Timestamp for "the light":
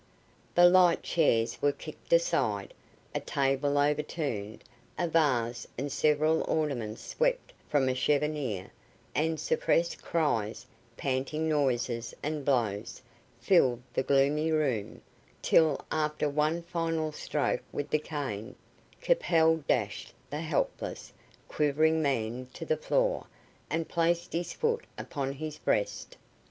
0.55-1.03